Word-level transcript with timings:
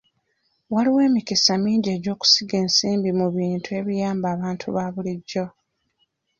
Waliwo 0.73 0.99
emikisa 1.07 1.53
mingi 1.63 1.87
egy'okusiga 1.95 2.55
ensimbi 2.63 3.09
mu 3.19 3.27
bintu 3.35 3.69
ebiyamba 3.79 4.27
abantu 4.35 4.67
ba 4.75 4.85
bulijjo. 4.93 5.45